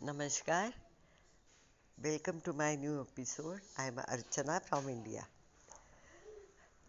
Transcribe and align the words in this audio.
Namaskar. 0.00 0.72
Welcome 1.98 2.40
to 2.44 2.54
my 2.54 2.74
new 2.74 3.00
episode. 3.02 3.60
I 3.76 3.88
am 3.88 3.98
Archana 3.98 4.60
from 4.68 4.88
India. 4.88 5.24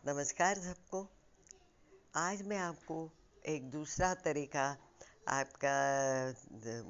नमस्कार 0.07 0.55
सबको 0.57 1.01
आज 2.15 2.41
मैं 2.47 2.57
आपको 2.57 2.97
एक 3.55 3.69
दूसरा 3.71 4.13
तरीका 4.27 4.65
आपका 5.39 5.75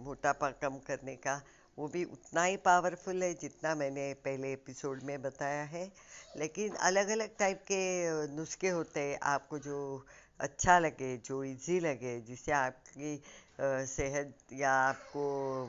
मोटापा 0.06 0.50
कम 0.62 0.78
करने 0.88 1.16
का, 1.26 1.42
वो 1.80 1.88
भी 1.88 2.04
उतना 2.06 2.44
ही 2.44 2.58
पावरफुल 2.70 3.24
है 3.24 3.34
जितना 3.42 3.76
मैंने 3.76 4.14
पहले 4.26 4.54
एपिसोड 4.54 5.04
में 5.04 5.22
बताया 5.22 5.64
है 5.74 5.86
लेकिन 6.38 6.76
अलग 6.92 7.10
अलग 7.18 7.38
टाइप 7.40 7.64
के 7.72 7.82
नुस्खे 8.36 8.70
होते 8.70 9.10
हैं 9.10 9.20
आपको 9.36 9.60
जो 9.60 10.06
अच्छा 10.40 10.78
लगे, 10.80 11.18
जो 11.18 11.44
इजी 11.44 11.80
लगे, 11.80 12.20
जिससे 12.22 12.52
आपकी 12.52 13.22
सेहत 13.62 14.54
या 14.54 14.72
आपको 14.74 15.24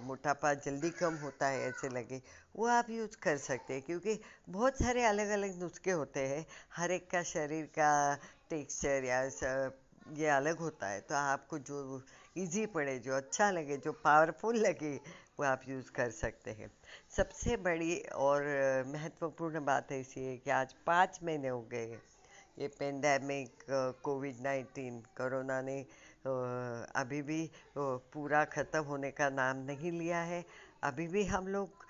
मोटापा 0.05 0.53
जल्दी 0.57 0.91
कम 0.93 1.15
होता 1.23 1.47
है 1.47 1.61
ऐसे 1.63 1.89
लगे, 1.89 2.21
वो 2.57 2.67
आप 2.69 2.91
यूज़ 2.91 3.17
कर 3.23 3.37
सकते 3.39 3.75
हैं, 3.75 3.83
क्योंकि 3.83 4.19
बहुत 4.51 4.79
सारे 4.79 5.05
अलग 5.05 5.31
अलग 5.33 5.59
नुस्खे 5.61 5.91
होते 5.93 6.21
हैं। 6.29 6.45
हर 6.77 6.91
एक 6.93 7.11
का 7.11 7.23
शरीर 7.25 7.65
का 7.79 7.93
टेक्सचर 8.51 9.05
या 9.05 9.23
ये 10.13 10.29
अलग 10.31 10.59
होता 10.59 10.87
है 10.89 11.01
तो 11.01 11.15
आपको 11.15 11.59
जो 11.61 12.03
इजी 12.37 12.65
पड़े, 12.69 12.99
जो 12.99 13.13
अच्छा 13.15 13.51
लगे, 13.51 13.77
जो 13.77 13.93
पावरफुल 14.05 14.57
लगे, 14.59 14.95
वो 15.39 15.45
आप 15.47 15.63
यूज़ 15.69 15.91
कर 15.93 16.11
सकते 16.13 16.51
हैं। 16.53 16.71
सबसे 17.17 17.57
बड़ी 17.59 17.97
और 18.19 18.43
महत्वपूर्ण 18.87 19.65
बात 19.65 19.93
ऐसी 19.93 20.25
है 20.25 20.37
कि 20.37 20.51
आज 20.53 20.73
पाँच 20.87 21.19
महीने 21.25 21.49
हो 21.49 21.61
गए 21.73 21.99
ये 22.59 22.69
पेंडेमिक 22.71 23.65
कोविड 24.05 24.41
नाइन्टीन 24.43 24.99
कोरोना 25.17 25.61
ने 25.63 25.85
अभी 26.25 27.21
भी 27.23 27.51
पूरा 27.77 28.45
ख़त्म 28.47 28.83
होने 28.85 29.11
का 29.11 29.29
नाम 29.31 29.65
नहीं 29.67 29.93
लिया 29.93 30.21
है। 30.23 30.45
अभी 30.85 31.07
भी 31.09 31.25
हम 31.27 31.49
लोग 31.49 31.81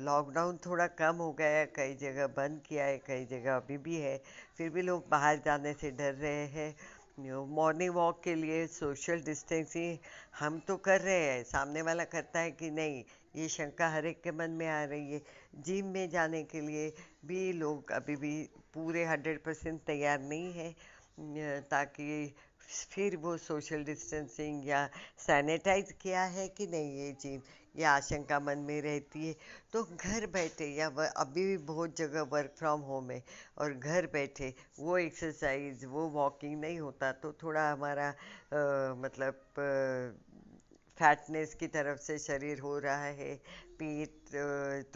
लॉकडाउन 0.00 0.58
थोड़ा 0.66 0.86
कम 0.98 1.16
हो 1.16 1.32
गया 1.32 1.48
है, 1.48 1.66
कई 1.66 1.94
जगह 2.00 2.26
बंद 2.28 2.60
किया 2.66 2.84
है, 2.84 2.98
कई 2.98 3.24
जगह 3.26 3.56
अभी 3.56 3.78
भी 3.78 3.96
है। 3.96 4.16
फिर 4.56 4.70
भी 4.70 4.82
लोग 4.82 5.08
बाहर 5.10 5.36
जाने 5.44 5.72
से 5.72 5.90
डर 5.90 6.14
रहे 6.14 6.46
हैं। 6.48 6.74
मॉर्निंग 7.48 7.94
वॉक 7.94 8.20
के 8.24 8.34
लिए 8.34 8.66
सोशल 8.66 9.20
डिस्टेंसिंग 9.22 9.96
हम 10.38 10.58
तो 10.68 10.76
कर 10.78 11.00
रहे 11.00 11.22
हैं। 11.22 11.42
सामने 11.44 11.82
वाला 11.82 12.04
करता 12.06 12.40
है 12.40 12.50
कि 12.52 12.70
नहीं, 12.70 13.02
ये 13.36 13.48
शंका 13.48 13.88
हर 13.88 14.06
एक 14.06 14.22
के 14.22 14.32
मन 14.32 14.50
में 14.50 14.66
आ 14.68 14.82
रही 14.84 15.12
है। 15.12 15.20
जिम 15.64 15.86
में 15.86 16.08
जाने 16.10 16.42
के 16.44 16.60
लिए 16.60 16.92
भी 17.26 17.52
लोग 17.52 17.90
अभी 17.92 18.16
भी 18.16 18.32
पूरे 18.74 19.04
हंड्रेड 19.04 19.42
परसेंट 19.44 19.80
तैयार 19.86 20.20
नहीं 20.22 20.52
है। 20.52 20.74
ताकि 21.70 22.34
फिर 22.90 23.16
वो 23.16 23.36
सोशल 23.38 23.82
डिस्टेंसिंग 23.84 24.66
या 24.68 24.86
सैनिटाइज 25.18 25.92
किया 26.02 26.22
है 26.36 26.46
कि 26.48 26.66
नहीं 26.66 26.96
ये 26.98 27.10
जिम 27.20 27.40
ये 27.74 27.84
आशंका 27.86 28.38
मन 28.40 28.58
में 28.68 28.80
रहती 28.82 29.26
है। 29.26 29.34
तो 29.72 29.82
घर 29.96 30.26
बैठे 30.32 30.66
या 30.76 30.86
अभी 31.16 31.44
भी 31.46 31.56
बहुत 31.66 31.96
जगह 31.96 32.22
वर्क 32.32 32.54
फ्रॉम 32.58 32.80
होम 32.82 33.10
है 33.10 33.22
और 33.58 33.74
घर 33.74 34.06
बैठे 34.12 34.52
वो 34.78 34.96
एक्सरसाइज 34.98 35.84
वो 35.86 36.08
वॉकिंग 36.10 36.60
नहीं 36.60 36.78
होता 36.80 37.12
तो 37.22 37.32
थोड़ा 37.42 37.70
हमारा 37.70 38.08
आ, 38.08 38.94
मतलब 38.96 39.42
फैटनेस 40.98 41.54
की 41.54 41.66
तरफ़ 41.68 42.00
से 42.00 42.18
शरीर 42.18 42.58
हो 42.60 42.78
रहा 42.78 43.04
है 43.20 43.34
पेट 43.80 44.34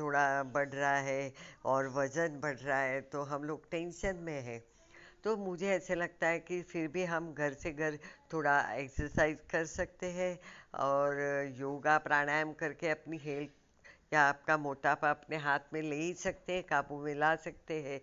थोड़ा 0.00 0.24
बढ़ 0.54 0.68
रहा 0.68 0.96
है 1.02 1.32
और 1.66 1.88
वज़न 1.94 2.40
बढ़ 2.40 2.56
रहा 2.58 2.80
है 2.82 3.00
तो 3.12 3.22
हम 3.32 3.44
लोग 3.44 3.70
टेंशन 3.70 4.16
में 4.22 4.40
हैं। 4.42 4.62
तो 5.24 5.36
मुझे 5.36 5.68
ऐसे 5.68 5.94
लगता 5.94 6.28
है 6.28 6.38
कि 6.40 6.60
फिर 6.62 6.88
भी 6.88 7.04
हम 7.04 7.32
घर 7.34 7.52
से 7.52 7.72
घर 7.72 7.96
थोड़ा 8.32 8.58
एक्सरसाइज 8.72 9.38
कर 9.50 9.64
सकते 9.66 10.06
हैं 10.12 10.38
और 10.80 11.20
योगा 11.58 11.96
प्राणायाम 11.98 12.52
करके 12.52 12.88
अपनी 12.88 13.18
हेल्थ 13.18 14.12
या 14.12 14.22
आपका 14.22 14.56
मोटापा 14.58 15.10
अपने 15.10 15.36
हाथ 15.36 15.72
में 15.72 15.80
ले 15.82 15.96
ही 15.96 16.12
सकते 16.14 16.52
हैं, 16.52 16.62
काबू 16.62 17.00
में 17.04 17.14
ला 17.14 17.34
सकते 17.36 17.80
हैं। 17.82 18.00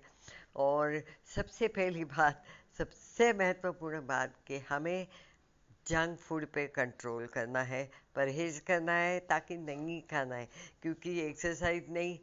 और 0.55 1.01
सबसे 1.35 1.67
पहली 1.67 2.03
बात, 2.05 2.43
सबसे 2.77 3.31
महत्वपूर्ण 3.33 3.99
बात 4.07 4.33
कि 4.47 4.59
हमें 4.69 5.07
जंक 5.87 6.19
फ़ूड 6.19 6.45
पे 6.53 6.65
कंट्रोल 6.75 7.27
करना 7.27 7.61
है, 7.63 7.83
परहेज 8.15 8.59
करना 8.67 8.93
है 8.93 9.19
ताकि 9.29 9.57
नहीं 9.59 10.01
खाना 10.11 10.35
है, 10.35 10.47
क्योंकि 10.81 11.19
एक्सरसाइज 11.21 11.85
नहीं। 11.89 12.17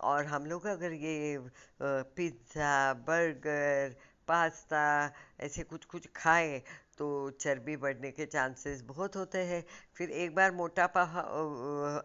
और 0.00 0.24
हम 0.26 0.46
लोग 0.46 0.66
अगर 0.66 0.92
ये 0.92 1.38
पिज़्ज़ा 1.82 2.92
बर्गर 3.08 3.94
पास्ता, 4.28 5.12
ऐसे 5.40 5.62
कुछ 5.64 5.84
कुछ 5.84 6.06
खाए 6.16 6.58
तो 6.98 7.08
चर्बी 7.40 7.76
बढ़ने 7.76 8.10
के 8.10 8.26
चांसेस 8.26 8.82
बहुत 8.82 9.16
होते 9.16 9.38
हैं। 9.44 9.62
फिर 9.96 10.10
एक 10.12 10.34
बार 10.34 10.52
मोटापा 10.52 11.02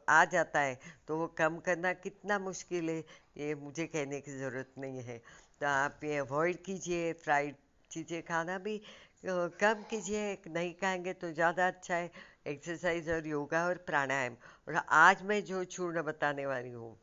आ 0.10 0.24
जाता 0.26 0.60
है 0.60 0.78
तो 1.08 1.18
वो 1.18 1.28
कम 1.38 1.58
करना 1.66 1.94
कितना 1.96 2.40
मुश्किल 2.40 2.90
है, 2.90 3.00
ये 3.38 3.56
मुझे 3.56 3.86
कहने 3.88 4.20
की 4.22 4.32
ज़रूरत 4.32 4.74
नहीं 4.78 5.04
है। 5.04 5.18
तो 5.62 5.68
आप 5.68 6.04
ये 6.04 6.18
अवॉइड 6.18 6.64
कीजिए, 6.64 7.12
फ्राइड 7.16 7.56
चीज़ें 7.92 8.22
खाना 8.24 8.58
भी 8.60 8.82
कम 9.24 9.84
कीजिए, 9.90 10.38
नहीं 10.48 10.74
खाएँगे 10.74 11.14
तो 11.14 11.32
ज़्यादा 11.32 11.68
अच्छा 11.68 11.96
है, 11.96 12.12
एक्सरसाइज 12.48 13.10
और 13.10 13.28
योगा 13.28 13.66
और 13.68 13.78
प्राणायाम। 13.88 14.36
और 14.68 14.82
आज 14.90 15.24
मैं 15.24 15.44
जो 15.46 15.64
चूर्ण 15.66 16.02
बताने 16.04 16.46
वाली 16.46 16.72
हूँ 16.72 16.98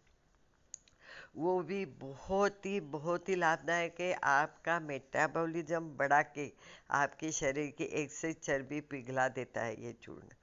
वो 1.34 1.60
भी 1.62 1.84
बहुत 2.00 2.66
ही 2.66 2.78
बहुत 2.92 3.28
ही 3.28 3.34
लाभदायक 3.34 4.00
है 4.00 4.12
आपका 4.24 4.78
मेटाबॉलिज्म 4.80 5.80
बढ़ा 5.98 6.20
के, 6.24 6.50
आपके 6.92 7.30
शरीर 7.32 7.70
की 7.78 7.84
एक 8.02 8.12
से 8.12 8.32
चर्बी 8.34 8.80
पिघला 8.90 9.28
देता 9.30 9.60
है 9.60 9.74
ये 9.84 9.92
चूर्ण। 10.02 10.34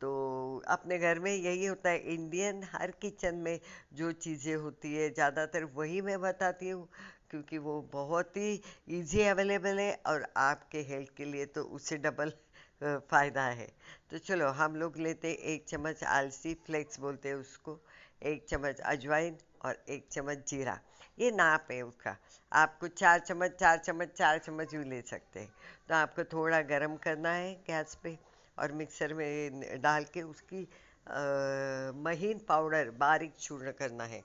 तो 0.00 0.62
अपने 0.68 0.98
घर 0.98 1.18
में 1.18 1.32
यही 1.34 1.64
होता 1.66 1.90
है 1.90 2.14
इंडियन 2.14 2.62
हर 2.72 2.90
किचन 3.00 3.34
में 3.36 3.58
जो 3.94 4.12
चीज़ें 4.14 4.54
होती 4.56 4.94
है, 4.94 5.08
ज़्यादातर 5.10 5.64
वही 5.74 6.00
मैं 6.00 6.20
बताती 6.20 6.68
हूँ, 6.68 6.88
क्योंकि 7.30 7.58
वो 7.58 7.80
बहुत 7.92 8.36
ही 8.36 8.60
इजी 8.90 9.22
अवेलेबल 9.24 9.78
है 9.78 9.92
और 10.06 10.26
आपके 10.38 10.80
हेल्थ 10.88 11.16
के 11.16 11.24
लिए 11.24 11.46
तो 11.46 11.62
उससे 11.64 11.96
डबल 11.98 12.32
फ़ायदा 12.80 13.42
है। 13.42 13.66
तो 14.10 14.18
चलो, 14.18 14.48
हम 14.48 14.76
लोग 14.76 14.96
लेते 14.98 15.32
एक 15.54 15.64
चम्मच 15.68 16.04
आलसी 16.04 16.54
फ्लेक्स 16.66 17.00
बोलते 17.00 17.28
हैं 17.28 17.36
उसको, 17.36 17.78
एक 18.22 18.46
चम्मच 18.48 18.80
अजवाइन 18.82 19.36
और 19.64 19.84
एक 19.88 20.06
चम्मच 20.12 20.48
जीरा। 20.48 20.78
ये 21.18 21.30
नाप 21.30 21.68
है 21.70 21.80
उसका। 21.82 22.16
आपको 22.52 22.88
चार 22.88 23.18
चम्मच 23.20 23.50
चार 23.50 23.78
चम्मच 23.78 24.08
चार 24.08 24.38
चम्मच 24.38 24.74
भी 24.74 24.84
ले 24.90 25.00
सकते 25.02 25.40
हैं। 25.40 25.52
तो 25.88 25.94
आपको 25.94 26.24
थोड़ा 26.32 26.60
गरम 26.68 26.96
करना 26.96 27.32
है 27.32 27.52
गैस 27.66 27.94
पे 28.02 28.18
और 28.58 28.72
मिक्सर 28.72 29.14
में 29.14 29.80
डाल 29.82 30.04
के 30.14 30.22
उसकी 30.24 30.62
आ, 30.62 31.92
महीन 31.94 32.38
पाउडर 32.38 32.90
बारीक 32.98 33.34
चूर्ण 33.40 33.72
करना 33.72 34.04
है। 34.04 34.22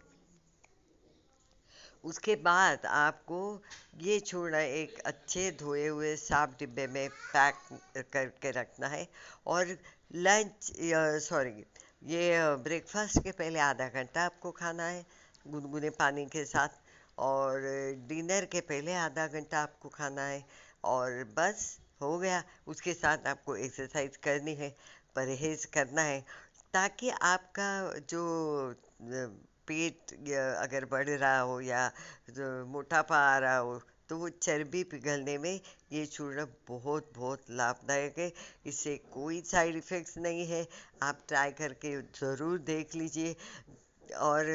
उसके 2.04 2.36
बाद 2.36 2.86
आपको 2.86 3.40
ये 4.02 4.20
चूर्ण 4.20 4.56
एक 4.56 5.00
अच्छे 5.06 5.50
धोए 5.60 5.86
हुए 5.88 6.16
साफ़ 6.16 6.58
डिब्बे 6.60 6.88
में 6.88 7.10
पैक 7.10 7.56
करके 8.14 8.52
रखना 8.52 8.88
है 8.88 9.08
और 9.48 9.78
लंच 10.18 10.72
सॉरी 11.24 11.64
ये 12.06 12.56
ब्रेकफास्ट 12.64 13.24
के 13.24 13.32
पहले 13.32 13.60
आधा 13.60 13.88
घंटा 13.90 14.24
आपको 14.26 14.52
खाना 14.52 14.88
है। 14.88 15.06
गुनगुने 15.46 15.90
पानी 15.92 16.26
के 16.28 16.44
साथ 16.46 16.80
और 17.20 17.62
डिनर 18.08 18.46
के 18.46 18.62
पहले 18.64 18.94
आधा 18.96 19.28
घंटा 19.30 19.62
आपको 19.62 19.90
खाना 19.92 20.22
है 20.24 20.44
और 20.86 21.24
बस 21.38 21.66
हो 22.02 22.18
गया। 22.20 22.44
उसके 22.68 22.94
साथ 22.94 23.28
आपको 23.28 23.56
एक्सरसाइज 23.58 24.18
करनी 24.20 24.54
है, 24.56 24.70
परहेज 25.16 25.66
करना 25.74 26.02
है, 26.04 26.20
ताकि 26.74 27.10
आपका 27.10 27.72
जो 28.10 28.24
पेट 29.68 30.14
अगर 30.34 30.86
बढ़ 30.92 31.10
रहा 31.10 31.40
हो 31.40 31.60
या 31.62 31.92
मोटापा 32.68 33.18
आ 33.26 33.38
रहा 33.40 33.58
हो 33.58 33.82
तो 34.10 34.18
वो 34.18 34.30
चर्बी 34.30 34.84
पिघलने 34.86 35.38
में 35.38 35.60
ये 35.92 36.06
चूर्ण 36.06 36.46
बहुत 36.68 37.12
बहुत 37.16 37.46
लाभदायक 37.52 38.18
है। 38.20 38.32
इससे 38.66 38.96
कोई 39.14 39.42
साइड 39.42 39.76
इफ़ेक्ट्स 39.76 40.18
नहीं 40.18 40.46
है। 40.48 40.66
आप 41.04 41.20
ट्राई 41.28 41.52
करके 41.54 41.96
ज़रूर 42.02 42.58
देख 42.68 42.96
लीजिए। 42.96 43.36
और 44.14 44.46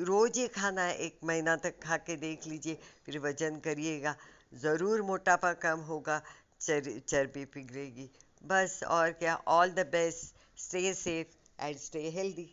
रोज़ 0.00 0.38
ये 0.38 0.46
खाना 0.50 0.88
एक 0.90 1.18
महीना 1.24 1.56
तक 1.56 1.78
खा 1.82 1.96
के 1.98 2.16
देख 2.16 2.46
लीजिए, 2.46 2.78
फिर 3.06 3.18
वज़न 3.18 3.58
करिएगा। 3.60 4.14
ज़रूर 4.54 5.02
मोटापा 5.02 5.52
कम 5.62 5.80
होगा, 5.82 6.20
चर, 6.60 7.00
चर्बी 7.08 7.44
पिघलेगी 7.46 8.10
बस 8.44 8.80
और 8.88 9.12
क्या 9.12 9.34
all 9.48 9.70
the 9.70 9.86
best 9.92 10.60
stay 10.60 10.92
safe 10.94 11.62
and 11.62 11.76
stay 11.78 12.08
healthy 12.10 12.48